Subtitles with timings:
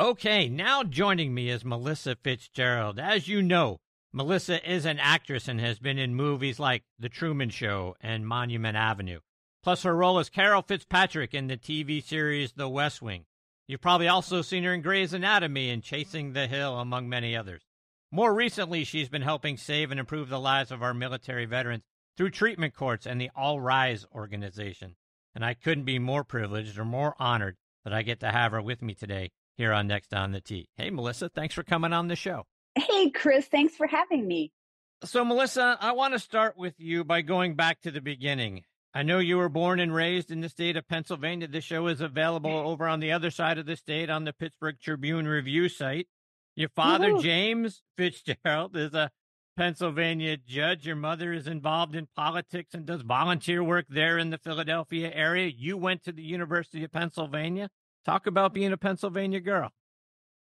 [0.00, 2.98] Okay, now joining me is Melissa Fitzgerald.
[2.98, 3.80] As you know,
[4.14, 8.78] Melissa is an actress and has been in movies like The Truman Show and Monument
[8.78, 9.18] Avenue.
[9.62, 13.26] Plus, her role as Carol Fitzpatrick in the TV series The West Wing.
[13.68, 17.60] You've probably also seen her in Grey's Anatomy and Chasing the Hill, among many others.
[18.10, 21.82] More recently, she's been helping save and improve the lives of our military veterans
[22.16, 24.96] through treatment courts and the All Rise organization.
[25.34, 28.62] And I couldn't be more privileged or more honored that I get to have her
[28.62, 30.70] with me today here on Next on the Tee.
[30.78, 32.46] Hey, Melissa, thanks for coming on the show.
[32.74, 34.52] Hey, Chris, thanks for having me.
[35.04, 38.62] So, Melissa, I want to start with you by going back to the beginning.
[38.94, 41.46] I know you were born and raised in the state of Pennsylvania.
[41.46, 44.76] This show is available over on the other side of the state on the Pittsburgh
[44.80, 46.08] Tribune Review site.
[46.56, 47.22] Your father, Woo-hoo.
[47.22, 49.10] James Fitzgerald, is a
[49.58, 50.86] Pennsylvania judge.
[50.86, 55.52] Your mother is involved in politics and does volunteer work there in the Philadelphia area.
[55.54, 57.68] You went to the University of Pennsylvania.
[58.04, 59.70] Talk about being a Pennsylvania girl.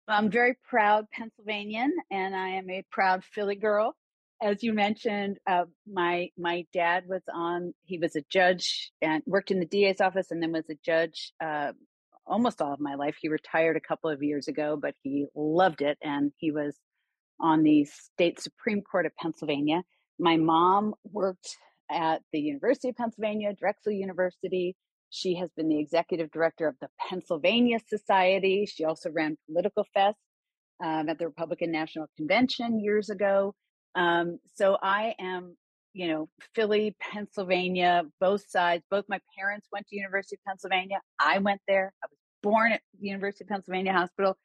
[0.06, 3.94] I'm very proud Pennsylvanian, and I am a proud Philly girl.
[4.40, 7.74] As you mentioned, uh, my my dad was on.
[7.84, 11.32] He was a judge and worked in the DA's office, and then was a judge
[11.42, 11.72] uh,
[12.26, 13.16] almost all of my life.
[13.20, 16.76] He retired a couple of years ago, but he loved it, and he was
[17.40, 19.82] on the state Supreme Court of Pennsylvania.
[20.18, 21.56] My mom worked
[21.90, 24.76] at the University of Pennsylvania, Drexel University.
[25.10, 28.66] She has been the executive director of the Pennsylvania Society.
[28.66, 30.18] She also ran Political Fest
[30.82, 33.54] um, at the Republican National Convention years ago.
[33.94, 35.56] Um, so I am,
[35.92, 38.84] you know, Philly, Pennsylvania, both sides.
[38.90, 41.00] Both my parents went to University of Pennsylvania.
[41.18, 41.92] I went there.
[42.02, 44.36] I was born at the University of Pennsylvania Hospital.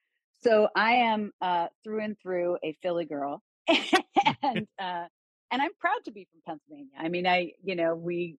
[0.41, 5.05] So I am uh, through and through a Philly girl, and uh,
[5.51, 6.91] and I'm proud to be from Pennsylvania.
[6.99, 8.37] I mean, I you know we,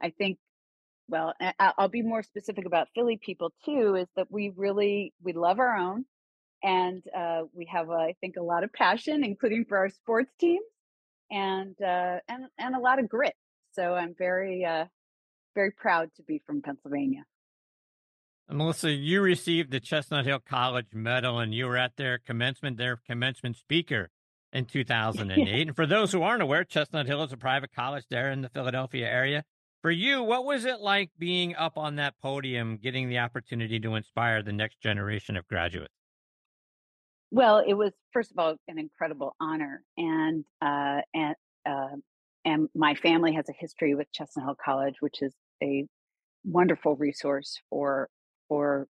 [0.00, 0.38] I think
[1.10, 5.58] well, I'll be more specific about Philly people too, is that we really, we love
[5.58, 6.04] our own
[6.62, 10.32] and uh, we have, uh, I think, a lot of passion, including for our sports
[10.38, 10.64] teams
[11.30, 13.34] and, uh, and, and a lot of grit.
[13.72, 14.84] So I'm very, uh,
[15.54, 17.24] very proud to be from Pennsylvania.
[18.48, 23.00] Melissa, you received the Chestnut Hill College Medal and you were at their commencement, their
[23.06, 24.10] commencement speaker
[24.52, 25.68] in 2008.
[25.68, 28.48] and for those who aren't aware, Chestnut Hill is a private college there in the
[28.48, 29.44] Philadelphia area.
[29.82, 33.94] For you, what was it like being up on that podium, getting the opportunity to
[33.94, 35.94] inspire the next generation of graduates?
[37.30, 41.96] Well, it was first of all an incredible honor, and uh, and uh,
[42.44, 45.32] and my family has a history with Chestnut Hill College, which is
[45.62, 45.86] a
[46.44, 48.08] wonderful resource for
[48.48, 48.86] for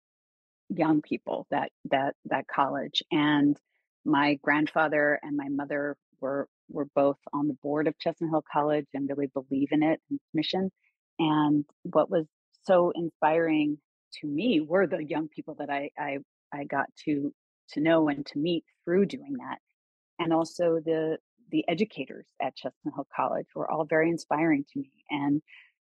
[0.70, 3.02] young people that that that college.
[3.12, 3.58] And
[4.04, 8.88] my grandfather and my mother were were both on the board of Chestnut Hill College
[8.94, 10.72] and really believe in it and its mission.
[11.20, 12.26] And what was
[12.64, 13.78] so inspiring
[14.22, 16.18] to me were the young people that I, I,
[16.54, 17.34] I got to,
[17.72, 19.60] to know and to meet through doing that.
[20.20, 21.18] And also the,
[21.52, 25.42] the educators at Chestnut Hill College were all very inspiring to me and,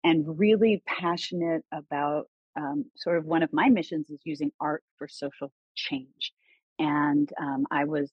[0.04, 2.26] and really passionate about
[2.56, 6.32] um, sort of one of my missions is using art for social change.
[6.78, 8.10] And um, I was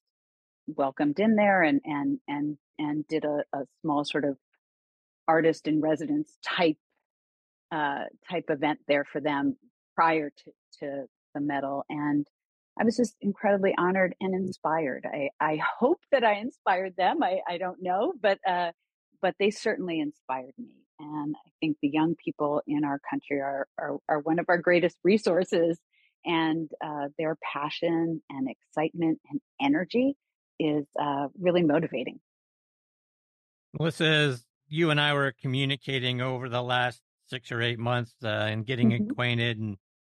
[0.67, 4.37] welcomed in there and and and and did a, a small sort of
[5.27, 6.77] artist in residence type
[7.71, 9.55] uh, type event there for them
[9.95, 12.27] prior to, to the medal and
[12.79, 15.05] I was just incredibly honored and inspired.
[15.05, 17.21] I, I hope that I inspired them.
[17.21, 18.71] I, I don't know, but uh,
[19.21, 20.75] but they certainly inspired me.
[20.99, 24.57] And I think the young people in our country are are, are one of our
[24.57, 25.79] greatest resources.
[26.25, 30.15] And uh, their passion and excitement and energy
[30.63, 32.19] is uh, really motivating.
[33.77, 38.27] Melissa, as you and I were communicating over the last six or eight months uh,
[38.27, 39.09] and getting mm-hmm.
[39.09, 39.77] acquainted, and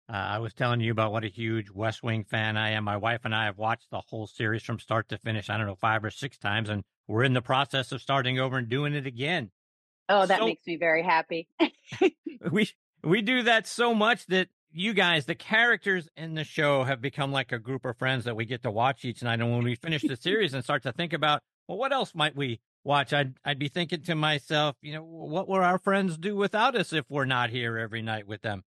[0.09, 2.83] uh, I was telling you about what a huge West Wing fan I am.
[2.83, 5.49] My wife and I have watched the whole series from start to finish.
[5.49, 8.57] I don't know five or six times, and we're in the process of starting over
[8.57, 9.51] and doing it again.
[10.09, 11.47] Oh, that so, makes me very happy.
[12.51, 12.69] we
[13.03, 17.31] we do that so much that you guys, the characters in the show have become
[17.31, 19.39] like a group of friends that we get to watch each night.
[19.39, 22.35] And when we finish the series and start to think about, well, what else might
[22.35, 23.13] we watch?
[23.13, 26.91] I'd, I'd be thinking to myself, you know, what will our friends do without us
[26.91, 28.63] if we're not here every night with them?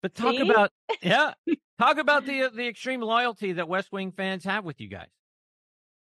[0.00, 0.48] But talk See?
[0.48, 0.70] about
[1.02, 1.32] yeah,
[1.80, 5.08] talk about the the extreme loyalty that West Wing fans have with you guys.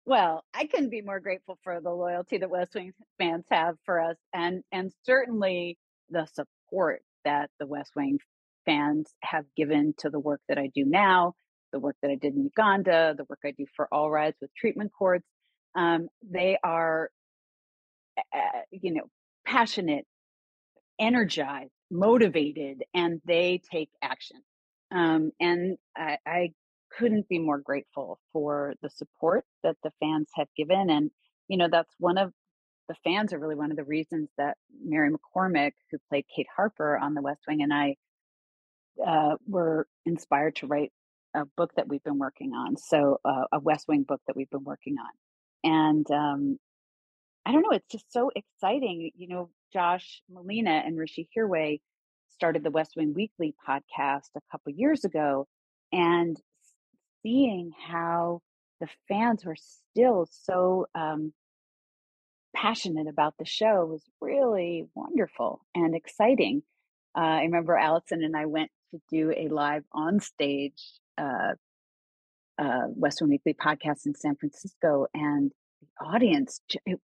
[0.05, 3.99] Well, I couldn't be more grateful for the loyalty that West Wing fans have for
[3.99, 5.77] us, and and certainly
[6.09, 8.17] the support that the West Wing
[8.65, 11.33] fans have given to the work that I do now,
[11.71, 14.53] the work that I did in Uganda, the work I do for All Rise with
[14.55, 15.25] treatment courts.
[15.75, 17.09] Um, they are,
[18.17, 19.03] uh, you know,
[19.45, 20.05] passionate,
[20.99, 24.37] energized, motivated, and they take action.
[24.91, 26.51] Um, and I, I
[26.97, 30.89] couldn't be more grateful for the support that the fans have given.
[30.91, 31.09] And,
[31.47, 32.31] you know, that's one of
[32.87, 36.97] the fans are really one of the reasons that Mary McCormack, who played Kate Harper
[36.97, 37.95] on The West Wing, and I
[39.05, 40.91] uh, were inspired to write
[41.35, 42.77] a book that we've been working on.
[42.77, 45.09] So, uh, a West Wing book that we've been working on.
[45.63, 46.59] And um,
[47.45, 49.11] I don't know, it's just so exciting.
[49.15, 51.79] You know, Josh Malina and Hrishi Hirway
[52.29, 55.47] started the West Wing Weekly podcast a couple years ago.
[55.91, 56.37] And
[57.23, 58.41] seeing how
[58.79, 61.33] the fans were still so um,
[62.55, 66.63] passionate about the show was really wonderful and exciting.
[67.15, 70.81] Uh, I remember Allison and I went to do a live on stage
[71.17, 71.53] uh,
[72.59, 75.51] uh, West Wing Weekly podcast in San Francisco, and
[75.81, 76.61] the audience,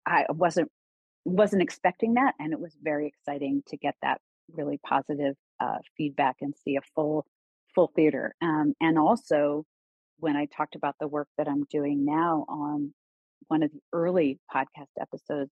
[0.06, 0.70] I wasn't
[1.24, 4.20] wasn't expecting that, and it was very exciting to get that
[4.52, 7.26] really positive uh, feedback and see a full
[7.74, 8.34] full theater.
[8.40, 9.64] Um, and also,
[10.18, 12.94] when I talked about the work that I'm doing now on
[13.48, 15.50] one of the early podcast episodes,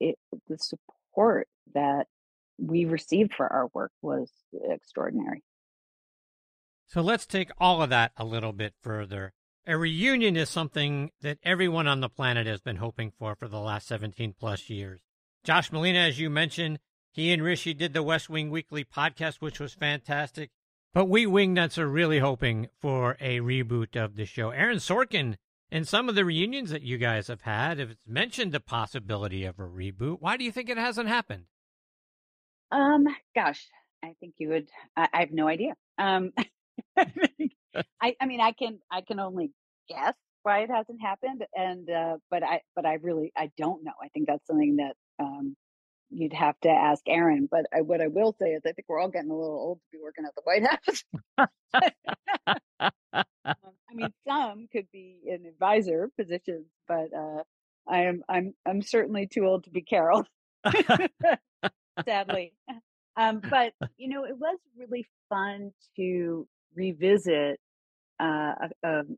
[0.00, 0.16] it
[0.48, 2.06] the support that
[2.58, 4.30] we received for our work was
[4.70, 5.42] extraordinary.
[6.86, 9.32] So let's take all of that a little bit further.
[9.66, 13.60] A reunion is something that everyone on the planet has been hoping for for the
[13.60, 15.00] last 17 plus years.
[15.42, 16.78] Josh Malina, as you mentioned,
[17.12, 20.50] he and Hrishi did the West Wing Weekly podcast, which was fantastic.
[20.92, 24.50] But we wingnuts are really hoping for a reboot of the show.
[24.50, 25.36] Aaron Sorkin,
[25.70, 29.58] in some of the reunions that you guys have had, have mentioned the possibility of
[29.58, 30.18] a reboot.
[30.20, 31.44] Why do you think it hasn't happened?
[32.70, 33.66] Um, gosh,
[34.02, 34.68] I think you would.
[34.96, 35.74] I, I have no idea.
[35.98, 36.32] Um,
[38.00, 39.50] I, I mean, I can, I can only
[39.88, 43.92] guess why it hasn't happened, and uh, but I, but I really, I don't know.
[44.02, 45.56] I think that's something that um,
[46.10, 47.48] you'd have to ask Aaron.
[47.50, 49.78] But I, what I will say is, I think we're all getting a little old
[49.78, 51.04] to be working at the White House.
[52.80, 57.42] um, I mean, some could be in advisor positions, but uh,
[57.88, 60.24] I am, I'm, I'm certainly too old to be Carol.
[62.04, 62.52] Sadly.
[63.16, 67.60] Um, but you know, it was really fun to revisit.
[68.20, 68.54] Uh,
[68.84, 69.16] um,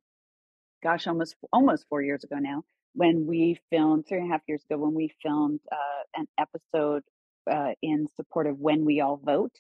[0.83, 2.63] gosh, almost almost four years ago now,
[2.95, 7.03] when we filmed three and a half years ago, when we filmed uh, an episode
[7.51, 9.53] uh, in support of When We All Vote.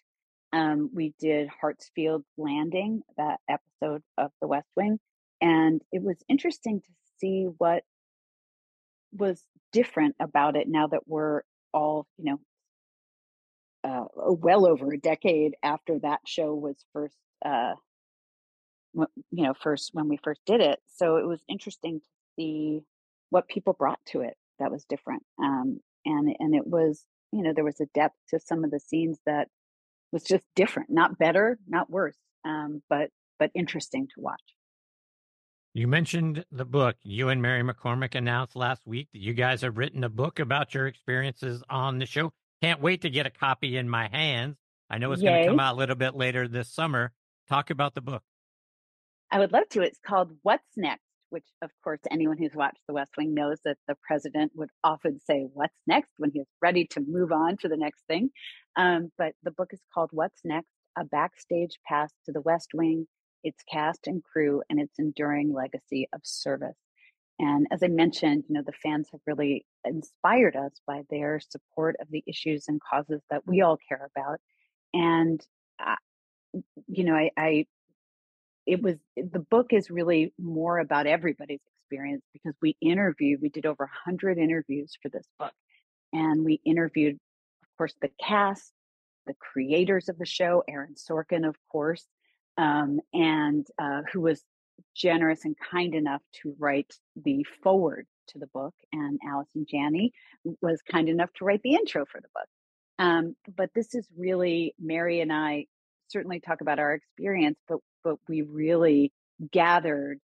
[0.53, 4.99] Um, we did Hartsfield Landing, that episode of The West Wing,
[5.41, 6.89] and it was interesting to
[7.19, 7.83] see what
[9.13, 12.41] was different about it now that we're all, you know,
[13.85, 17.75] uh, well over a decade after that show was first, uh,
[19.31, 20.81] you know, first when we first did it.
[20.97, 22.07] So it was interesting to
[22.37, 22.81] see
[23.31, 27.53] what people brought to it that was different, um, and and it was, you know,
[27.55, 29.49] there was a depth to some of the scenes that
[30.13, 34.43] was just different, not better, not worse, um, but but interesting to watch.
[35.75, 36.97] You mentioned the book.
[37.03, 40.73] You and Mary McCormack announced last week that you guys have written a book about
[40.73, 42.33] your experiences on the show.
[42.63, 44.57] Can't wait to get a copy in my hands.
[44.89, 47.13] I know it's going to come out a little bit later this summer.
[47.49, 48.23] Talk about the book.
[49.31, 49.83] I would love to.
[49.83, 53.79] It's called What's Next, which, of course, anyone who's watched The West Wing knows that
[53.89, 57.77] the president would often say, What's next when he's ready to move on to the
[57.77, 58.31] next thing.
[58.77, 63.07] Um, but the book is called What's Next A Backstage Pass to the West Wing,
[63.43, 66.77] its cast and crew, and its enduring legacy of service.
[67.39, 71.97] And as I mentioned, you know, the fans have really inspired us by their support
[72.01, 74.41] of the issues and causes that we all care about.
[74.95, 75.41] And,
[75.85, 75.97] uh,
[76.87, 77.67] you know, I, I,
[78.67, 83.67] it was, the book is really more about everybody's experience because we interviewed, we did
[83.67, 85.53] over 100 interviews for this book.
[86.13, 88.73] And we interviewed, of course, the cast,
[89.27, 92.05] the creators of the show, Aaron Sorkin, of course,
[92.59, 94.43] um, and uh, who was
[94.95, 96.93] generous and kind enough to write
[97.23, 100.13] the forward to the book, and Allison Janney
[100.61, 102.49] was kind enough to write the intro for the book.
[102.99, 105.67] Um, but this is really Mary and I
[106.09, 109.13] certainly talk about our experience, but but we really
[109.53, 110.19] gathered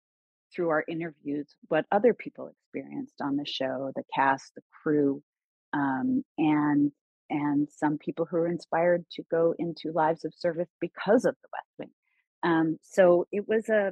[0.54, 5.22] through our interviews what other people experienced on the show, the cast, the crew,
[5.74, 6.92] um, and
[7.30, 11.50] and some people who are inspired to go into lives of service because of the
[11.54, 11.90] West Wing.
[12.44, 13.92] Um, so it was a,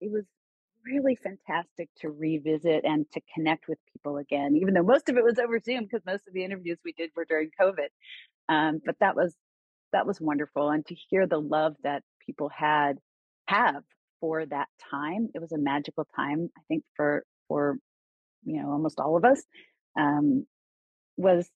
[0.00, 0.24] it was
[0.84, 5.24] really fantastic to revisit and to connect with people again, even though most of it
[5.24, 7.88] was over Zoom because most of the interviews we did were during COVID.
[8.48, 9.34] Um, but that was
[9.92, 12.98] that was wonderful, and to hear the love that people had
[13.46, 13.82] have
[14.20, 16.50] for that time, it was a magical time.
[16.56, 17.78] I think for for
[18.44, 19.42] you know almost all of us
[19.98, 20.46] um,
[21.16, 21.48] was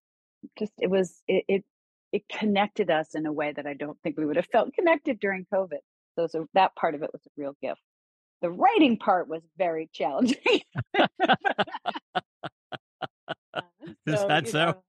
[0.58, 1.64] just it was it, it
[2.12, 5.18] it connected us in a way that I don't think we would have felt connected
[5.18, 5.78] during COVID.
[6.16, 7.80] So, so that part of it was a real gift.
[8.42, 10.36] The writing part was very challenging.
[14.06, 14.66] Is so, that so?
[14.66, 14.82] Know,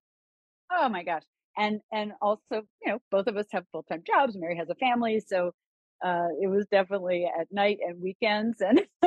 [0.72, 1.24] oh my gosh.
[1.58, 4.36] And and also, you know, both of us have full time jobs.
[4.38, 5.52] Mary has a family, so
[6.04, 8.82] uh, it was definitely at night and weekends, and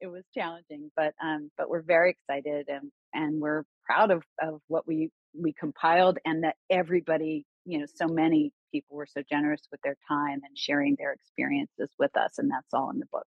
[0.00, 0.90] it was challenging.
[0.96, 5.52] But um, but we're very excited, and and we're proud of of what we we
[5.52, 10.40] compiled, and that everybody, you know, so many people were so generous with their time
[10.44, 12.38] and sharing their experiences with us.
[12.38, 13.26] And that's all in the book.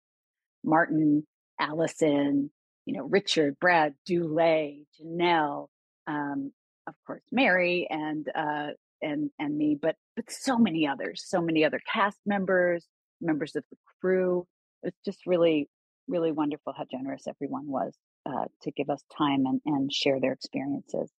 [0.64, 1.26] Martin,
[1.58, 2.50] Allison,
[2.86, 5.68] you know, Richard, Brad, Dulé, Janelle,
[6.06, 6.52] um,
[6.86, 8.68] of course, Mary and, uh,
[9.00, 12.86] and, and me, but, but so many others, so many other cast members,
[13.20, 14.46] members of the crew.
[14.82, 15.68] It's just really,
[16.08, 17.94] really wonderful how generous everyone was
[18.26, 21.10] uh, to give us time and, and share their experiences.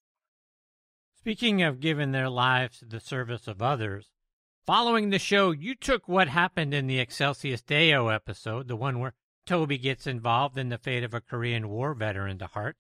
[1.17, 4.09] Speaking of giving their lives to the service of others,
[4.65, 9.13] following the show, you took what happened in the Excelsis Deo episode, the one where
[9.45, 12.75] Toby gets involved in the fate of a Korean War veteran to heart,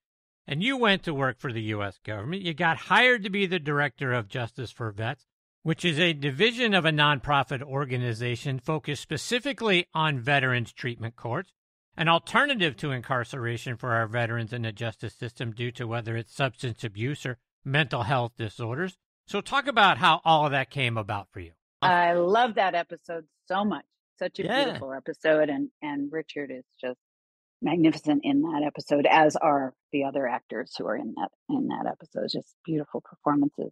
[0.47, 1.99] and you went to work for the U.S.
[2.03, 2.41] government.
[2.41, 5.25] You got hired to be the director of Justice for Vets,
[5.63, 11.53] which is a division of a nonprofit organization focused specifically on veterans treatment courts,
[11.95, 16.35] an alternative to incarceration for our veterans in the justice system due to whether it's
[16.35, 18.97] substance abuse or mental health disorders.
[19.25, 21.53] So, talk about how all of that came about for you.
[21.81, 23.85] I love that episode so much.
[24.19, 24.65] Such a yeah.
[24.65, 26.99] beautiful episode, and and Richard is just
[27.63, 31.85] magnificent in that episode, as are the other actors who are in that in that
[31.89, 32.29] episode.
[32.31, 33.71] Just beautiful performances.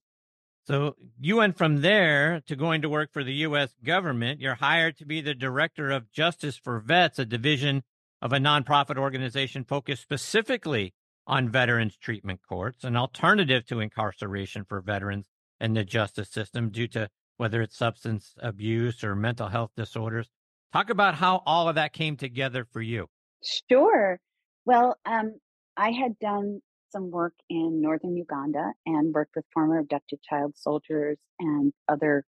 [0.65, 3.73] So you went from there to going to work for the U.S.
[3.83, 4.39] government.
[4.39, 7.83] You're hired to be the director of Justice for Vets, a division
[8.21, 10.93] of a nonprofit organization focused specifically
[11.25, 15.27] on veterans treatment courts, an alternative to incarceration for veterans
[15.59, 20.29] in the justice system due to whether it's substance abuse or mental health disorders.
[20.71, 23.07] Talk about how all of that came together for you.
[23.43, 24.19] Sure.
[24.65, 25.35] Well, um,
[25.77, 31.17] I had done some work in northern Uganda and worked with former abducted child soldiers
[31.39, 32.25] and other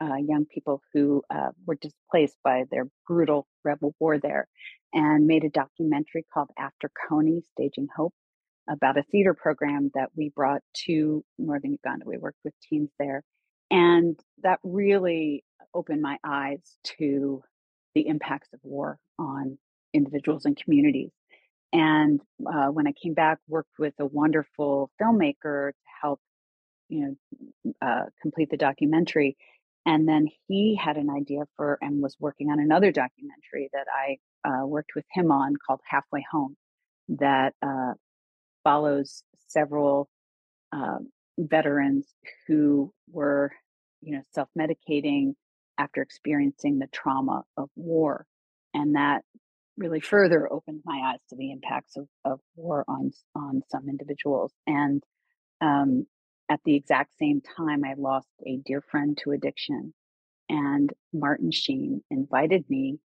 [0.00, 4.48] uh, young people who uh, were displaced by their brutal rebel war there
[4.92, 8.14] and made a documentary called After Kony Staging Hope
[8.68, 12.04] about a theater program that we brought to northern Uganda.
[12.06, 13.22] We worked with teens there.
[13.70, 15.44] And that really
[15.74, 17.42] opened my eyes to
[17.94, 19.58] the impacts of war on
[19.96, 21.12] individuals and communities.
[21.72, 22.20] And
[22.52, 26.20] uh, when I came back, worked with a wonderful filmmaker to help,
[26.88, 29.36] you know, uh, complete the documentary.
[29.84, 34.06] And then he had an idea for and was working on another documentary that I
[34.48, 36.56] uh, worked with him on called Halfway Home,
[37.08, 37.92] that uh,
[38.64, 40.08] follows several
[40.72, 42.06] um, veterans
[42.46, 43.52] who were,
[44.02, 45.34] you know, self-medicating
[45.78, 48.26] after experiencing the trauma of war,
[48.72, 49.22] and that
[49.76, 54.52] really further opened my eyes to the impacts of, of war on on some individuals.
[54.66, 55.02] And
[55.60, 56.06] um,
[56.48, 59.92] at the exact same time, I lost a dear friend to addiction,
[60.48, 62.98] and Martin Sheen invited me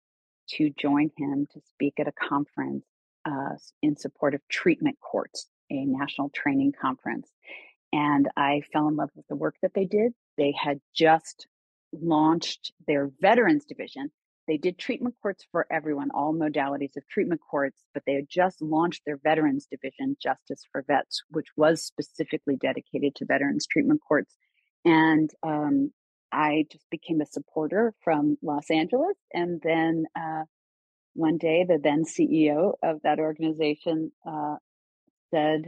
[0.52, 2.86] to join him to speak at a conference
[3.26, 7.30] uh, in support of treatment courts, a national training conference.
[7.94, 10.14] And I fell in love with the work that they did.
[10.38, 11.48] They had just
[11.94, 14.12] launched their veterans division.
[14.48, 18.62] They did treatment courts for everyone, all modalities of treatment courts, but they had just
[18.62, 24.36] launched their veterans division, Justice for Vets, which was specifically dedicated to veterans treatment courts.
[24.84, 25.92] And um,
[26.32, 29.18] I just became a supporter from Los Angeles.
[29.34, 30.44] And then uh,
[31.14, 34.56] one day the then CEO of that organization uh,
[35.30, 35.66] said,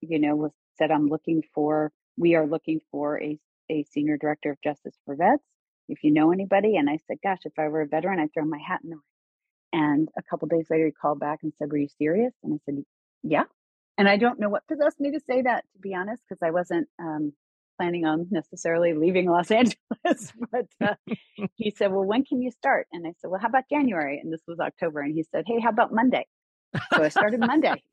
[0.00, 3.38] you know, was said, I'm looking for, we are looking for a,
[3.70, 5.44] a senior director of justice for vets.
[5.88, 8.44] If you know anybody, and I said, gosh, if I were a veteran, I'd throw
[8.44, 9.02] my hat in the ring.
[9.74, 12.32] And a couple days later, he called back and said, Were you serious?
[12.44, 12.84] And I said,
[13.24, 13.44] Yeah.
[13.98, 16.50] And I don't know what possessed me to say that, to be honest, because I
[16.52, 17.32] wasn't um,
[17.76, 20.32] planning on necessarily leaving Los Angeles.
[20.52, 20.94] but uh,
[21.56, 22.86] he said, Well, when can you start?
[22.92, 24.20] And I said, Well, how about January?
[24.22, 25.00] And this was October.
[25.00, 26.26] And he said, Hey, how about Monday?
[26.94, 27.82] So I started Monday.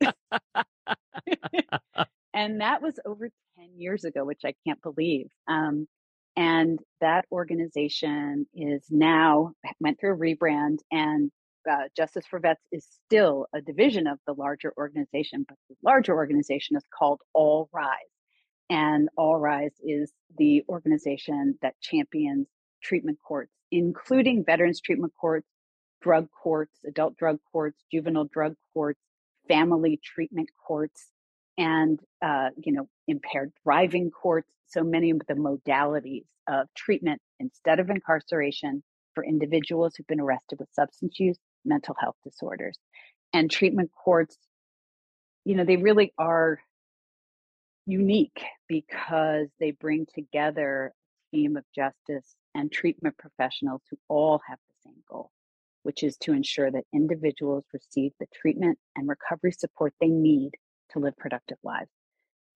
[2.34, 5.28] and that was over 10 years ago, which I can't believe.
[5.48, 5.88] Um,
[6.36, 11.30] and that organization is now went through a rebrand and
[11.70, 16.14] uh, Justice for Vets is still a division of the larger organization, but the larger
[16.14, 17.88] organization is called All Rise.
[18.68, 22.48] And All Rise is the organization that champions
[22.82, 25.46] treatment courts, including veterans treatment courts,
[26.00, 29.00] drug courts, adult drug courts, juvenile drug courts,
[29.46, 31.06] family treatment courts,
[31.58, 34.48] and uh, you know impaired driving courts.
[34.68, 38.82] So many of the modalities of treatment instead of incarceration
[39.14, 42.78] for individuals who've been arrested with substance use, mental health disorders,
[43.32, 44.36] and treatment courts.
[45.44, 46.60] You know they really are
[47.86, 50.92] unique because they bring together
[51.32, 55.30] a team of justice and treatment professionals who all have the same goal,
[55.82, 60.52] which is to ensure that individuals receive the treatment and recovery support they need
[60.92, 61.90] to live productive lives.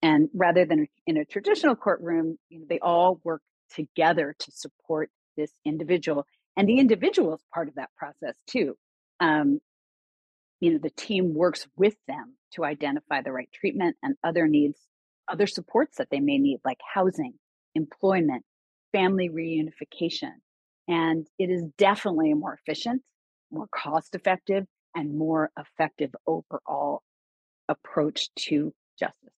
[0.01, 3.41] And rather than in a traditional courtroom, you know, they all work
[3.73, 6.25] together to support this individual.
[6.55, 8.75] And the individual is part of that process too.
[9.19, 9.59] Um,
[10.59, 14.79] you know, the team works with them to identify the right treatment and other needs,
[15.27, 17.33] other supports that they may need, like housing,
[17.75, 18.43] employment,
[18.91, 20.31] family reunification.
[20.87, 23.01] And it is definitely more efficient,
[23.51, 24.65] more cost effective,
[24.95, 27.03] and more effective overall
[27.69, 29.33] approach to justice.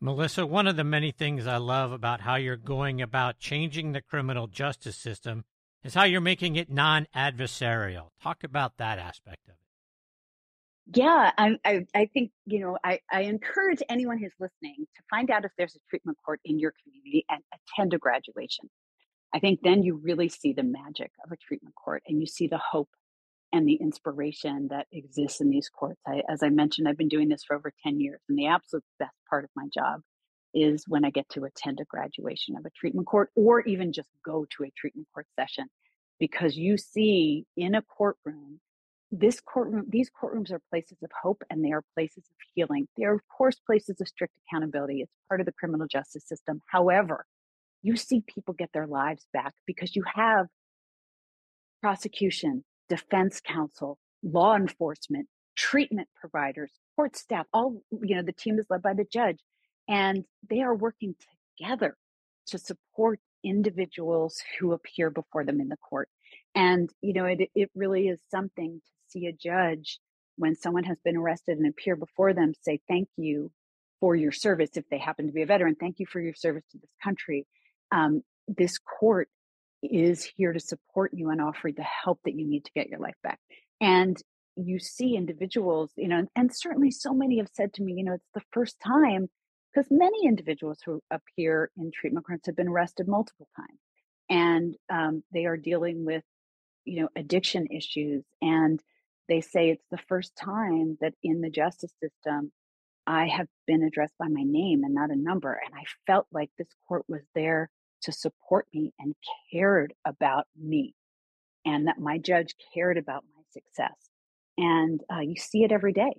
[0.00, 4.00] Melissa, one of the many things I love about how you're going about changing the
[4.00, 5.44] criminal justice system
[5.82, 8.10] is how you're making it non adversarial.
[8.22, 10.98] Talk about that aspect of it.
[10.98, 15.30] Yeah, I, I, I, think, you know, I, I encourage anyone who's listening to find
[15.30, 18.70] out if there's a treatment court in your community and attend a graduation.
[19.34, 22.46] I think then you really see the magic of a treatment court and you see
[22.46, 22.88] the hope
[23.52, 26.00] and the inspiration that exists in these courts.
[26.06, 28.84] I, as I mentioned, I've been doing this for over 10 years, and the absolute
[28.98, 30.02] best part of my job
[30.54, 34.08] is when I get to attend a graduation of a treatment court or even just
[34.24, 35.66] go to a treatment court session
[36.18, 38.60] because you see in a courtroom
[39.10, 42.86] this courtroom these courtrooms are places of hope and they are places of healing.
[42.96, 45.00] They are of course places of strict accountability.
[45.00, 46.60] It's part of the criminal justice system.
[46.66, 47.24] However
[47.82, 50.46] you see people get their lives back because you have
[51.80, 58.66] prosecution defense counsel, law enforcement, treatment providers, court staff, all, you know, the team is
[58.70, 59.38] led by the judge.
[59.88, 61.14] And they are working
[61.58, 61.96] together
[62.48, 66.08] to support individuals who appear before them in the court.
[66.54, 69.98] And, you know, it, it really is something to see a judge
[70.36, 73.50] when someone has been arrested and appear before them say, thank you
[74.00, 74.70] for your service.
[74.74, 77.46] If they happen to be a veteran, thank you for your service to this country.
[77.90, 79.28] Um, this court
[79.82, 83.00] is here to support you and offer the help that you need to get your
[83.00, 83.38] life back.
[83.80, 84.20] And
[84.56, 88.14] you see individuals, you know, and certainly so many have said to me, you know,
[88.14, 89.28] it's the first time
[89.72, 93.78] because many individuals who appear in treatment courts have been arrested multiple times
[94.28, 96.24] and um, they are dealing with,
[96.84, 98.24] you know, addiction issues.
[98.42, 98.82] And
[99.28, 102.50] they say it's the first time that in the justice system,
[103.06, 105.52] I have been addressed by my name and not a number.
[105.52, 107.70] And I felt like this court was there
[108.02, 109.14] to support me and
[109.52, 110.94] cared about me
[111.64, 113.96] and that my judge cared about my success.
[114.56, 116.12] And uh, you see it every day.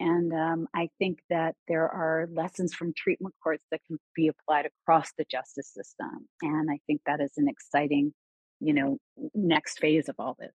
[0.00, 4.66] And um, I think that there are lessons from treatment courts that can be applied
[4.66, 6.28] across the justice system.
[6.42, 8.12] And I think that is an exciting,
[8.60, 8.98] you know,
[9.34, 10.54] next phase of all this.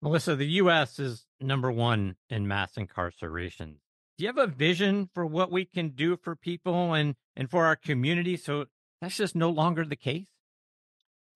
[0.00, 0.98] Melissa, the U.S.
[0.98, 3.78] is number one in mass incarceration.
[4.18, 7.64] Do you have a vision for what we can do for people and, and for
[7.64, 8.66] our community so
[9.02, 10.28] that's just no longer the case?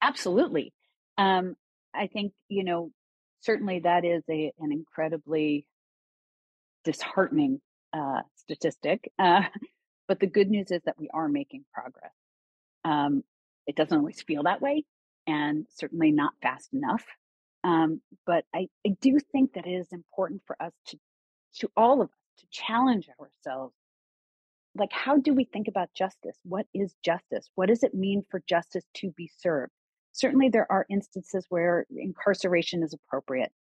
[0.01, 0.73] Absolutely.
[1.19, 1.57] Um,
[1.93, 2.93] I think, you know,
[3.41, 5.67] certainly that is a, an incredibly
[6.85, 7.61] disheartening
[7.93, 9.11] uh, statistic.
[9.19, 9.43] Uh,
[10.09, 12.13] but the good news is that we are making progress.
[12.85, 13.25] Um,
[13.67, 14.85] it doesn't always feel that way,
[15.27, 17.05] and certainly not fast enough.
[17.65, 20.99] Um, but I, I do think that it is important for us to,
[21.59, 23.75] to all of us, to challenge ourselves
[24.79, 26.39] like how do we think about justice?
[26.45, 27.49] What is justice?
[27.55, 29.73] What does it mean for justice to be served?
[30.12, 33.53] Certainly there are instances where incarceration is appropriate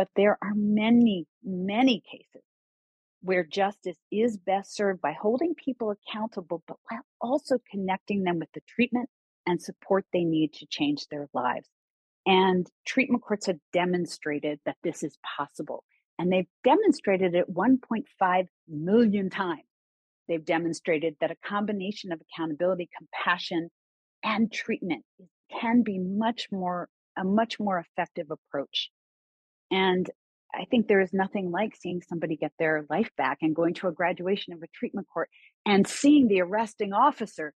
[0.00, 2.42] but there are many many cases
[3.20, 8.48] where justice is best served by holding people accountable but while also connecting them with
[8.54, 9.10] the treatment
[9.46, 11.68] and support they need to change their lives.
[12.24, 15.84] And treatment courts have demonstrated that this is possible
[16.18, 19.64] and they've demonstrated it 1.5 million times
[20.30, 23.68] They've demonstrated that a combination of accountability, compassion,
[24.22, 25.04] and treatment
[25.60, 26.88] can be much more
[27.18, 28.90] a much more effective approach.
[29.72, 30.08] And
[30.54, 33.88] I think there is nothing like seeing somebody get their life back and going to
[33.88, 35.28] a graduation of a treatment court
[35.66, 37.52] and seeing the arresting officer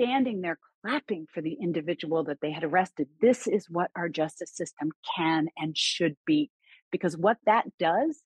[0.00, 3.08] standing there clapping for the individual that they had arrested.
[3.20, 6.50] This is what our justice system can and should be.
[6.90, 8.22] Because what that does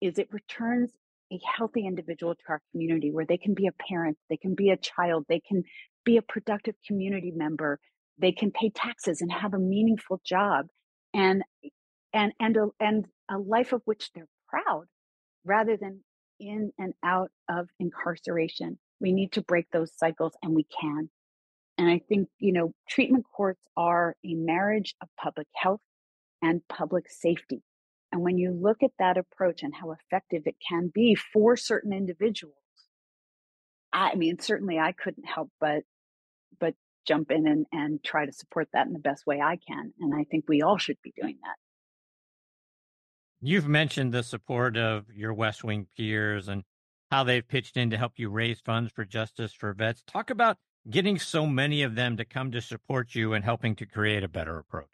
[0.00, 0.92] is it returns
[1.32, 4.70] a healthy individual to our community where they can be a parent, they can be
[4.70, 5.64] a child, they can
[6.04, 7.80] be a productive community member,
[8.18, 10.66] they can pay taxes and have a meaningful job
[11.12, 11.42] and
[12.12, 14.86] and and a, and a life of which they're proud
[15.44, 16.00] rather than
[16.38, 18.78] in and out of incarceration.
[19.00, 21.10] We need to break those cycles and we can.
[21.78, 25.80] And I think, you know, treatment courts are a marriage of public health
[26.42, 27.62] and public safety.
[28.12, 31.92] And when you look at that approach and how effective it can be for certain
[31.92, 32.54] individuals,
[33.92, 35.82] I mean, certainly I couldn't help but
[36.60, 36.74] but
[37.06, 39.92] jump in and, and try to support that in the best way I can.
[40.00, 41.56] And I think we all should be doing that.
[43.40, 46.64] You've mentioned the support of your West Wing peers and
[47.10, 50.02] how they've pitched in to help you raise funds for justice for vets.
[50.06, 50.56] Talk about
[50.90, 54.28] getting so many of them to come to support you and helping to create a
[54.28, 54.88] better approach.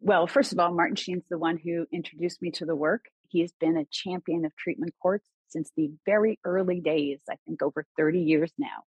[0.00, 3.04] Well, first of all, Martin Sheen's the one who introduced me to the work.
[3.28, 7.62] He has been a champion of treatment courts since the very early days, I think
[7.62, 8.84] over 30 years now.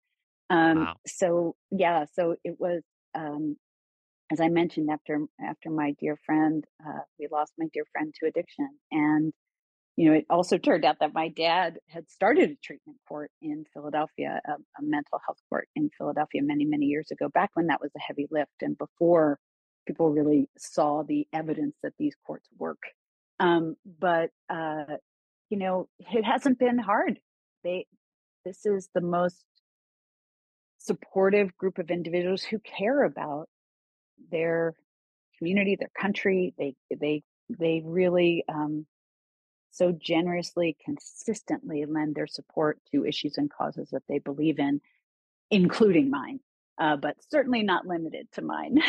[0.50, 0.94] Um, wow.
[1.06, 2.82] So yeah, so it was
[3.16, 3.58] um,
[4.32, 8.28] as I mentioned after after my dear friend, uh, we lost my dear friend to
[8.28, 9.34] addiction, and
[9.96, 13.66] you know it also turned out that my dad had started a treatment court in
[13.74, 17.82] Philadelphia, a, a mental health court in Philadelphia many many years ago, back when that
[17.82, 19.40] was a heavy lift, and before
[19.88, 22.82] people really saw the evidence that these courts work.
[23.40, 24.98] Um, but uh,
[25.50, 27.20] you know, it hasn't been hard.
[27.64, 27.88] They
[28.46, 29.44] this is the most
[30.78, 33.50] supportive group of individuals who care about
[34.32, 34.76] their
[35.38, 36.54] community, their country.
[36.58, 38.86] They they they really um,
[39.72, 44.82] so generously, consistently lend their support to issues and causes that they believe in,
[45.52, 46.40] including mine,
[46.80, 48.80] uh, but certainly not limited to mine.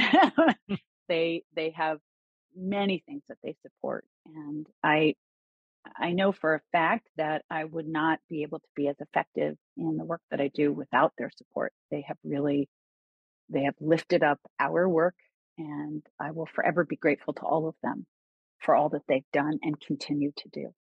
[1.09, 1.98] they they have
[2.57, 5.14] many things that they support, and I
[5.96, 9.57] I know for a fact that I would not be able to be as effective
[9.77, 11.72] in the work that I do without their support.
[11.90, 12.68] They have really,
[13.48, 15.14] they have lifted up our work,
[15.59, 18.07] and I will forever be grateful to all of them
[18.61, 20.74] for all that they've done and continue to do.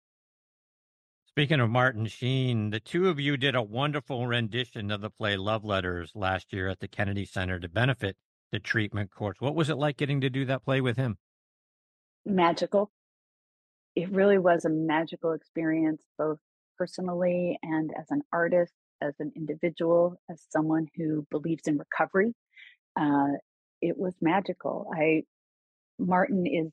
[1.34, 5.36] Speaking of Martin Sheen, the two of you did a wonderful rendition of the play
[5.36, 8.16] Love Letters last year at the Kennedy Center to benefit
[8.52, 9.40] the treatment courts.
[9.40, 11.18] What was it like getting to do that play with him?
[12.24, 12.90] Magical
[13.96, 16.38] it really was a magical experience, both
[16.76, 22.34] personally and as an artist, as an individual, as someone who believes in recovery.
[22.98, 23.34] Uh,
[23.80, 24.90] it was magical.
[24.94, 25.22] I,
[25.98, 26.72] Martin is,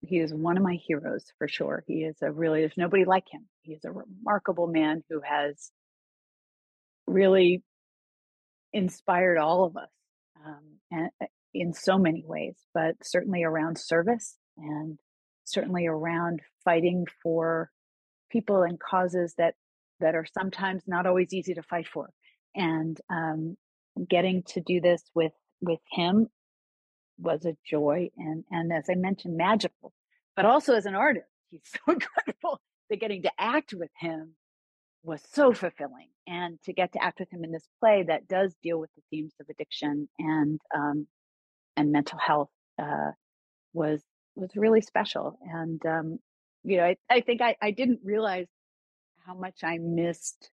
[0.00, 1.84] he is one of my heroes for sure.
[1.86, 3.46] He is a really, there's nobody like him.
[3.62, 5.70] He is a remarkable man who has
[7.06, 7.62] really
[8.72, 9.90] inspired all of us
[10.44, 14.98] um, and, uh, in so many ways, but certainly around service and
[15.44, 17.70] certainly around fighting for
[18.30, 19.54] people and causes that
[20.00, 22.10] that are sometimes not always easy to fight for
[22.54, 23.56] and um,
[24.10, 25.32] getting to do this with
[25.62, 26.28] with him
[27.18, 29.92] was a joy and and as i mentioned magical
[30.34, 34.34] but also as an artist he's so incredible that getting to act with him
[35.02, 38.54] was so fulfilling and to get to act with him in this play that does
[38.62, 41.06] deal with the themes of addiction and um,
[41.76, 43.12] and mental health uh,
[43.72, 44.02] was
[44.36, 45.38] was really special.
[45.42, 46.18] And, um,
[46.62, 48.46] you know, I, I think I, I didn't realize
[49.26, 50.50] how much I missed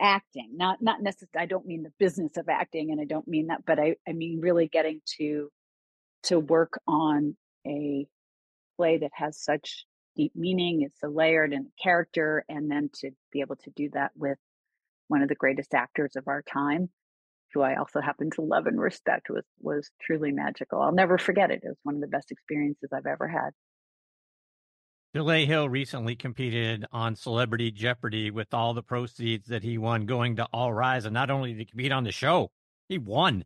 [0.00, 3.46] acting not not necessarily i don't mean the business of acting and i don't mean
[3.48, 5.48] that but i i mean really getting to
[6.22, 8.06] to work on a
[8.76, 9.84] play that has such
[10.16, 14.10] deep meaning it's so layered and character and then to be able to do that
[14.16, 14.38] with
[15.08, 16.90] one of the greatest actors of our time
[17.54, 20.80] who I also happen to love and respect, was was truly magical.
[20.80, 21.60] I'll never forget it.
[21.62, 23.50] It was one of the best experiences I've ever had.
[25.14, 30.36] Dulé Hill recently competed on Celebrity Jeopardy with all the proceeds that he won going
[30.36, 32.50] to All Rise, and not only did he compete on the show,
[32.88, 33.44] he won.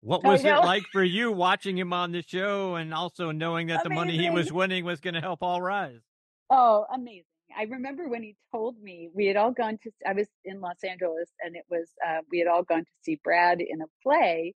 [0.00, 3.86] What was it like for you watching him on the show and also knowing that
[3.86, 3.88] amazing.
[3.88, 6.00] the money he was winning was going to help All Rise?
[6.50, 7.24] Oh, amazing.
[7.56, 10.84] I remember when he told me we had all gone to, I was in Los
[10.84, 14.54] Angeles and it was, uh, we had all gone to see Brad in a play.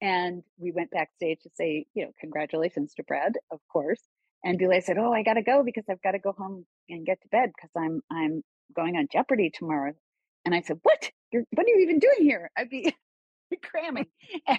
[0.00, 4.02] And we went backstage to say, you know, congratulations to Brad, of course.
[4.44, 7.06] And Dulé said, Oh, I got to go because I've got to go home and
[7.06, 8.42] get to bed because I'm, I'm
[8.76, 9.92] going on Jeopardy tomorrow.
[10.46, 11.10] And I said, What?
[11.32, 12.50] You're, what are you even doing here?
[12.56, 12.94] I'd be
[13.64, 14.06] cramming.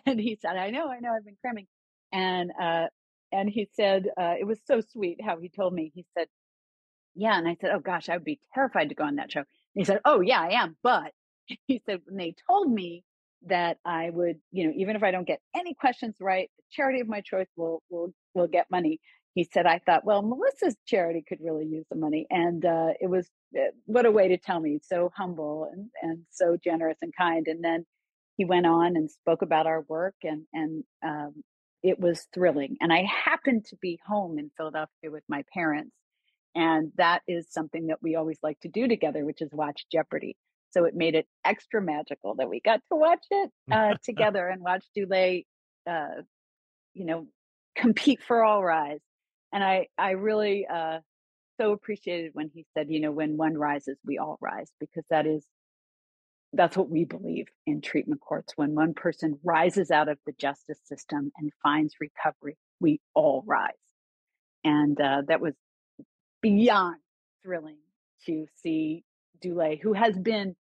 [0.06, 1.68] and he said, I know, I know, I've been cramming.
[2.14, 2.88] And, uh,
[3.32, 5.92] and he said uh, it was so sweet how he told me.
[5.96, 6.28] He said,
[7.16, 9.42] "Yeah," and I said, "Oh gosh, I would be terrified to go on that show."
[9.42, 11.14] And he said, "Oh yeah, I am," but
[11.68, 13.04] he said when they told me
[13.48, 17.02] that I would, you know, even if I don't get any questions right, the charity
[17.02, 19.00] of my choice will will will get money.
[19.36, 23.08] He said, I thought, well, Melissa's charity could really use the money, and uh, it
[23.08, 27.14] was uh, what a way to tell me, so humble and and so generous and
[27.16, 27.48] kind.
[27.48, 27.86] And then
[28.38, 31.44] he went on and spoke about our work, and and um,
[31.84, 32.78] it was thrilling.
[32.80, 35.92] And I happened to be home in Philadelphia with my parents,
[36.56, 40.38] and that is something that we always like to do together, which is watch Jeopardy.
[40.72, 44.62] So it made it extra magical that we got to watch it uh, together and
[44.62, 45.46] watch Dulé,
[45.90, 46.22] uh,
[46.94, 47.28] you know,
[47.76, 49.02] compete for All Rise.
[49.56, 51.00] And I, I really uh,
[51.62, 55.26] so appreciated when he said, you know, when one rises, we all rise, because that
[55.26, 55.46] is,
[56.52, 58.52] that's what we believe in treatment courts.
[58.58, 63.72] When one person rises out of the justice system and finds recovery, we all rise.
[64.66, 65.54] And uh, that was
[66.42, 66.98] beyond
[67.42, 67.78] thrilling
[68.26, 69.06] to see
[69.42, 70.58] Dulé, who has been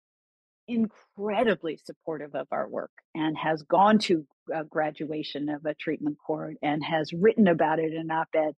[0.68, 6.56] incredibly supportive of our work and has gone to a graduation of a treatment court
[6.62, 8.52] and has written about it in op-ed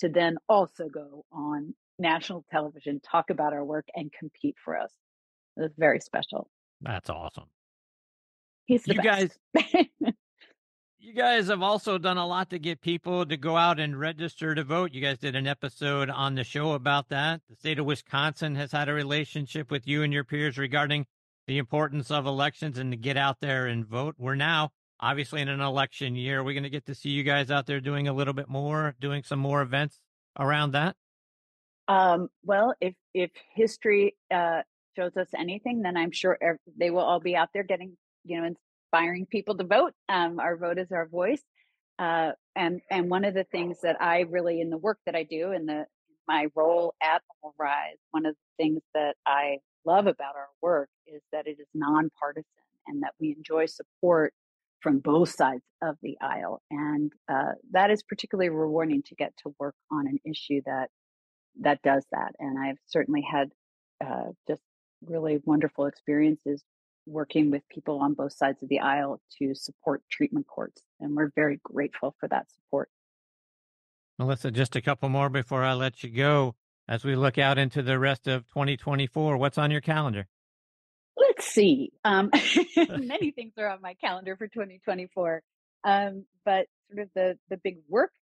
[0.00, 4.92] to then also go on national television talk about our work and compete for us.
[5.56, 6.48] It was very special.
[6.80, 7.44] That's awesome.
[8.66, 9.38] He's the you best.
[9.54, 9.86] guys
[11.04, 14.54] you guys have also done a lot to get people to go out and register
[14.54, 14.94] to vote.
[14.94, 17.42] You guys did an episode on the show about that.
[17.50, 21.04] The state of wisconsin has had a relationship with you and your peers regarding
[21.46, 24.14] the importance of elections and to get out there and vote.
[24.16, 24.70] We're now
[25.04, 26.42] obviously in an election year.
[26.42, 28.94] We're going to get to see you guys out there doing a little bit more,
[29.00, 30.00] doing some more events
[30.38, 30.96] around that.
[31.86, 34.62] Um, well, if if history uh,
[34.96, 36.38] shows us anything, then I'm sure
[36.78, 39.92] they will all be out there getting, you know, inspiring people to vote.
[40.08, 41.42] Um, our vote is our voice.
[41.98, 45.24] Uh, and and one of the things that I really in the work that I
[45.24, 45.84] do in the
[46.26, 50.88] my role at All Rise, one of the things that I love about our work
[51.06, 52.46] is that it is nonpartisan
[52.86, 54.32] and that we enjoy support
[54.84, 56.60] from both sides of the aisle.
[56.70, 60.90] And uh, that is particularly rewarding to get to work on an issue that
[61.62, 62.32] that does that.
[62.38, 63.48] And I've certainly had
[64.04, 64.60] uh, just
[65.06, 66.62] really wonderful experiences
[67.06, 70.82] working with people on both sides of the aisle to support treatment courts.
[71.00, 72.90] And we're very grateful for that support.
[74.18, 77.82] Melissa, just a couple more before I let you go as we look out into
[77.82, 79.38] the rest of 2024?
[79.38, 80.26] What's on your calendar?
[81.36, 81.92] Let's see.
[82.04, 82.30] Um,
[82.76, 85.42] many things are on my calendar for 2024,
[85.84, 88.12] um, but sort of the the big work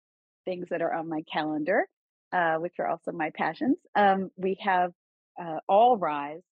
[0.44, 1.86] things that are on my calendar,
[2.32, 3.76] uh, which are also my passions.
[3.94, 4.92] Um, we have
[5.40, 6.42] uh, All Rise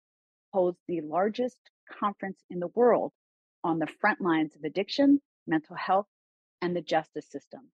[0.53, 1.59] holds the largest
[1.99, 3.13] conference in the world
[3.65, 6.07] on the front lines of addiction, mental health,
[6.61, 7.71] and the justice system.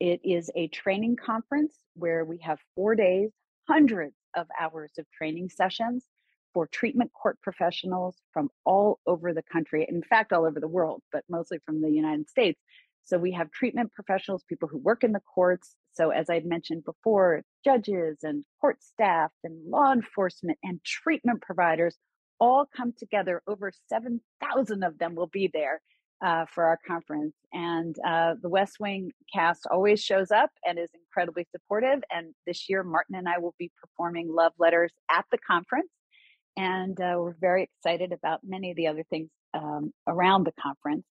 [0.00, 3.30] It is a training conference where we have four days
[3.68, 6.04] hundreds of hours of training sessions
[6.52, 11.02] for treatment court professionals from all over the country, in fact, all over the world,
[11.12, 12.60] but mostly from the United States.
[13.04, 15.74] So we have treatment professionals, people who work in the courts.
[15.92, 21.96] So, as I mentioned before, judges and court staff and law enforcement and treatment providers
[22.38, 23.42] all come together.
[23.46, 25.80] Over 7,000 of them will be there
[26.24, 27.34] uh, for our conference.
[27.52, 32.02] And uh, the West Wing cast always shows up and is incredibly supportive.
[32.10, 35.88] And this year, Martin and I will be performing love letters at the conference.
[36.56, 41.06] And uh, we're very excited about many of the other things um, around the conference.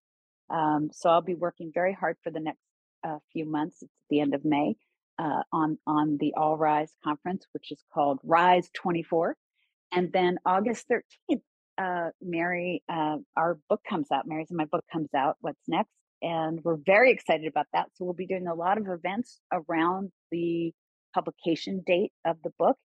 [0.49, 2.61] Um, so I'll be working very hard for the next
[3.03, 3.77] uh, few months.
[3.81, 4.75] It's the end of May
[5.17, 9.35] uh, on on the All Rise conference, which is called Rise 24.
[9.91, 11.41] And then August 13th,
[11.77, 14.27] uh, Mary, uh, our book comes out.
[14.27, 15.37] Mary's and my book comes out.
[15.41, 15.91] What's next?
[16.21, 17.87] And we're very excited about that.
[17.95, 20.73] So we'll be doing a lot of events around the
[21.13, 22.77] publication date of the book.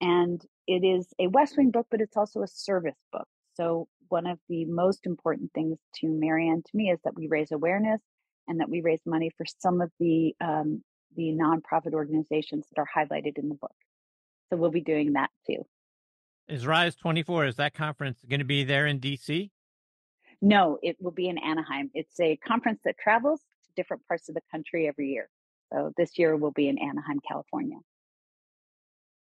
[0.00, 3.26] And it is a West Wing book, but it's also a service book.
[3.54, 7.50] So one of the most important things to Marianne to me is that we raise
[7.50, 8.00] awareness
[8.46, 10.84] and that we raise money for some of the um,
[11.16, 13.74] the nonprofit organizations that are highlighted in the book.
[14.48, 15.66] So we'll be doing that too.
[16.46, 19.50] Is Rise 24, is that conference going to be there in DC?
[20.40, 21.90] No, it will be in Anaheim.
[21.94, 25.28] It's a conference that travels to different parts of the country every year.
[25.72, 27.78] So this year will be in Anaheim, California.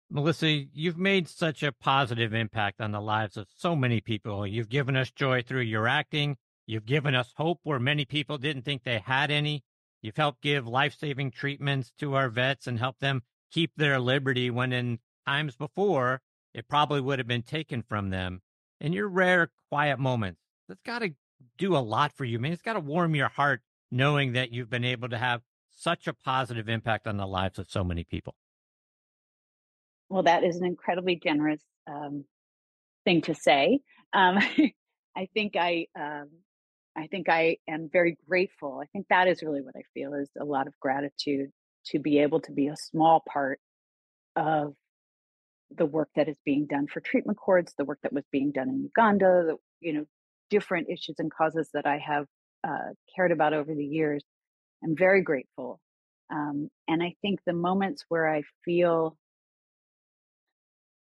[0.10, 4.46] Melissa, you've made such a positive impact on the lives of so many people.
[4.46, 6.38] You've given us joy through your acting.
[6.68, 9.64] You've given us hope where many people didn't think they had any.
[10.02, 14.52] You've helped give life saving treatments to our vets and help them keep their liberty
[14.52, 16.22] when in times before
[16.54, 18.42] it probably would have been taken from them.
[18.80, 21.16] In your rare, quiet moments, that's got to
[21.58, 22.54] do a lot for you, man.
[22.54, 25.42] It's got to warm your heart knowing that you've been able to have
[25.72, 28.36] such a positive impact on the lives of so many people.
[30.10, 32.26] Well, that is an incredibly generous um,
[33.06, 33.80] thing to say.
[34.14, 34.40] Um,
[35.18, 36.30] I think I, um,
[36.98, 38.80] I think I am very grateful.
[38.84, 41.52] I think that is really what I feel is a lot of gratitude
[41.88, 43.60] to be able to be a small part
[44.36, 44.74] of
[45.76, 48.70] the work that is being done for treatment courts, the work that was being done
[48.70, 50.06] in Uganda, the you know
[50.50, 52.26] different issues and causes that I have
[52.68, 54.24] uh, cared about over the years.
[54.84, 55.80] I'm very grateful,
[56.32, 59.18] um, and I think the moments where I feel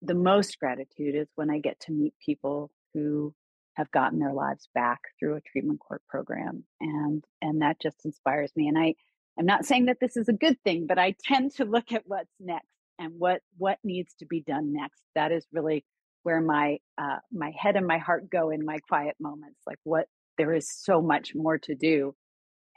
[0.02, 3.34] the most gratitude is when I get to meet people who
[3.76, 8.52] have gotten their lives back through a treatment court program, and and that just inspires
[8.56, 8.68] me.
[8.68, 8.96] And I
[9.38, 12.04] I'm not saying that this is a good thing, but I tend to look at
[12.06, 12.68] what's next
[13.00, 15.84] and what what needs to be done next that is really
[16.24, 20.06] where my uh, my head and my heart go in my quiet moments like what
[20.38, 22.14] there is so much more to do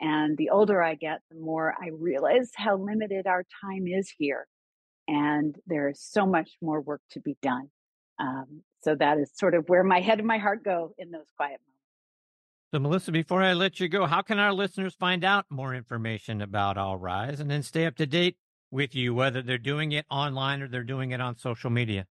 [0.00, 4.46] and the older i get the more i realize how limited our time is here
[5.08, 7.68] and there is so much more work to be done
[8.18, 11.26] um, so that is sort of where my head and my heart go in those
[11.36, 11.72] quiet moments
[12.74, 16.40] so, Melissa, before I let you go, how can our listeners find out more information
[16.40, 18.38] about All Rise and then stay up to date
[18.70, 22.06] with you, whether they're doing it online or they're doing it on social media?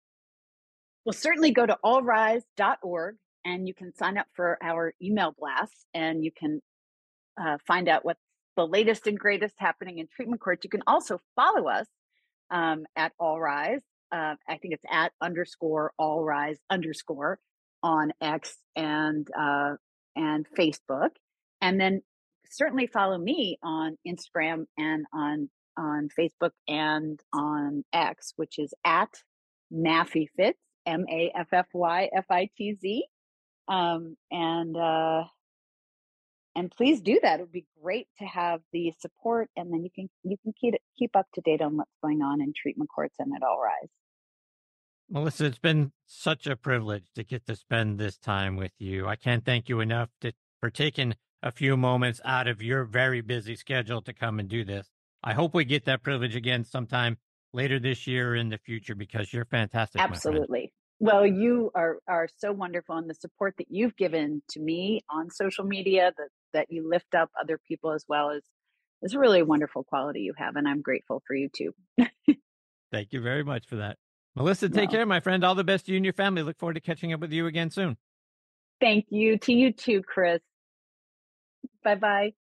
[1.04, 6.23] Well, certainly go to allrise.org and you can sign up for our email blast and
[6.23, 6.62] you can
[7.43, 8.21] uh, find out what's
[8.56, 10.63] the latest and greatest happening in treatment courts.
[10.63, 11.88] You can also follow us
[12.52, 13.82] um, at All Rise.
[14.12, 17.40] Uh, I think it's at underscore All Rise underscore
[17.82, 19.76] on X and uh,
[20.16, 21.12] and Facebook,
[21.62, 22.02] and then
[22.50, 29.10] certainly follow me on Instagram and on on Facebook and on X, which is at
[29.74, 33.06] Maffy Fitz, M A F F Y F I T Z.
[33.68, 35.24] Um, and uh,
[36.56, 37.40] and please do that.
[37.40, 40.76] It would be great to have the support, and then you can you can keep
[40.98, 43.90] keep up to date on what's going on in treatment courts and at All Rise.
[45.10, 49.08] Melissa, it's been such a privilege to get to spend this time with you.
[49.08, 53.20] I can't thank you enough to, for taking a few moments out of your very
[53.20, 54.90] busy schedule to come and do this.
[55.22, 57.18] I hope we get that privilege again sometime
[57.54, 60.02] later this year or in the future because you're fantastic.
[60.02, 60.72] Absolutely.
[61.02, 65.32] Well, you are are so wonderful, and the support that you've given to me on
[65.32, 68.44] social media, that that you lift up other people as well, is
[69.02, 71.74] is really a wonderful quality you have, and I'm grateful for you too.
[72.92, 73.98] Thank you very much for that,
[74.36, 74.70] Melissa.
[74.70, 75.44] Take well, care, my friend.
[75.44, 76.44] All the best to you and your family.
[76.44, 77.98] Look forward to catching up with you again soon.
[78.80, 80.40] Thank you to you too, Chris.
[81.84, 82.34] Bye bye.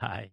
[0.00, 0.30] Bye.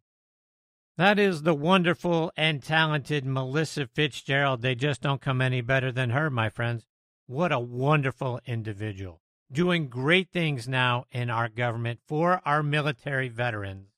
[0.96, 4.62] That is the wonderful and talented Melissa Fitzgerald.
[4.62, 6.86] They just don't come any better than her, my friends.
[7.30, 9.20] What a wonderful individual.
[9.52, 13.90] Doing great things now in our government for our military veterans.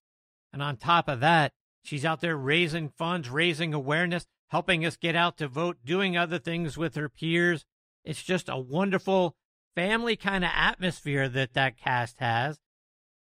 [0.51, 5.15] And on top of that, she's out there raising funds, raising awareness, helping us get
[5.15, 7.65] out to vote, doing other things with her peers.
[8.03, 9.35] It's just a wonderful
[9.75, 12.59] family kind of atmosphere that that cast has.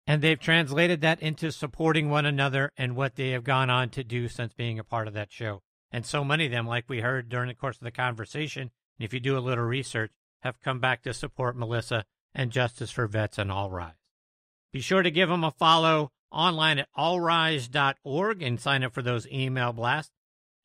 [0.06, 4.02] And they've translated that into supporting one another and what they have gone on to
[4.02, 5.60] do since being a part of that show.
[5.92, 9.04] And so many of them, like we heard during the course of the conversation, and
[9.04, 13.06] if you do a little research, have come back to support Melissa and Justice for
[13.06, 13.94] Vets and All Rise.
[14.72, 19.26] Be sure to give them a follow online at allrise.org and sign up for those
[19.28, 20.12] email blasts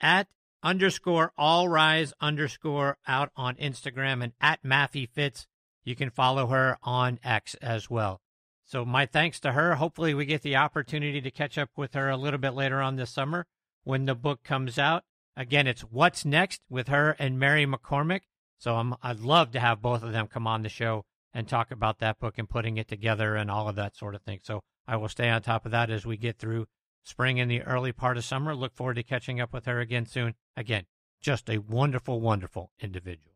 [0.02, 0.28] at
[0.62, 5.48] underscore allrise underscore out on Instagram and at Maffy Fitz.
[5.84, 8.22] You can follow her on X as well.
[8.66, 9.76] So my thanks to her.
[9.76, 12.96] Hopefully we get the opportunity to catch up with her a little bit later on
[12.96, 13.46] this summer
[13.84, 15.04] when the book comes out.
[15.36, 18.22] Again, it's What's Next with her and Mary McCormack.
[18.58, 21.72] So I'm, I'd love to have both of them come on the show and talk
[21.72, 24.40] about that book and putting it together and all of that sort of thing.
[24.44, 26.68] So I will stay on top of that as we get through
[27.04, 28.56] spring and the early part of summer.
[28.56, 30.36] Look forward to catching up with her again soon.
[30.56, 30.86] Again,
[31.20, 33.34] just a wonderful, wonderful individual.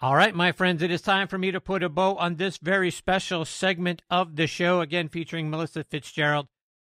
[0.00, 2.58] All right, my friends, it is time for me to put a bow on this
[2.58, 6.48] very special segment of the show, again featuring Melissa Fitzgerald.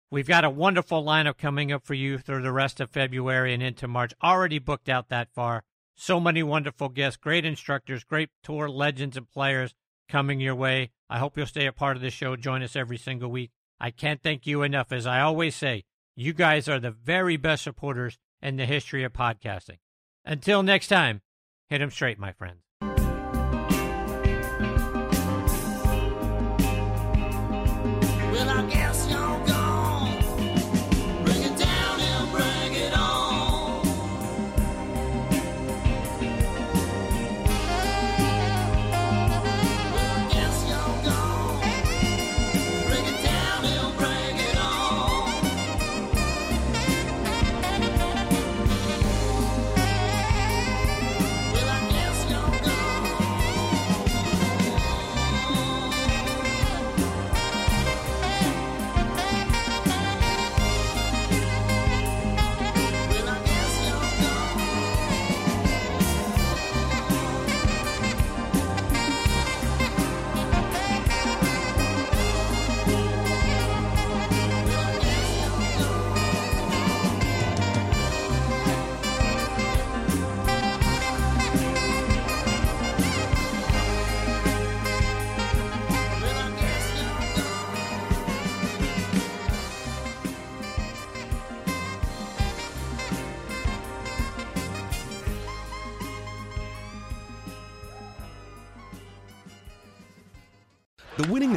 [0.09, 3.61] We've got a wonderful lineup coming up for you through the rest of February and
[3.61, 5.63] into March, already booked out that far.
[5.95, 9.75] So many wonderful guests, great instructors, great tour legends and players
[10.07, 10.91] coming your way.
[11.09, 12.37] I hope you'll stay a part of the show.
[12.37, 13.51] Join us every single week.
[13.79, 14.93] I can't thank you enough.
[14.93, 15.83] As I always say,
[16.15, 19.79] you guys are the very best supporters in the history of podcasting.
[20.23, 21.21] Until next time,
[21.69, 22.66] hit 'em straight, my friends.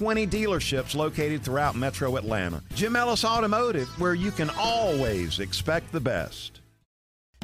[0.00, 2.62] 20 dealerships located throughout metro Atlanta.
[2.74, 6.62] Jim Ellis Automotive, where you can always expect the best.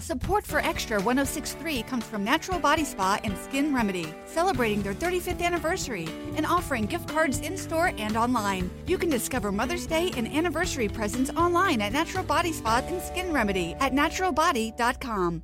[0.00, 5.42] Support for Extra 1063 comes from Natural Body Spa and Skin Remedy, celebrating their 35th
[5.42, 8.70] anniversary and offering gift cards in store and online.
[8.86, 13.34] You can discover Mother's Day and anniversary presents online at Natural Body Spa and Skin
[13.34, 15.42] Remedy at naturalbody.com.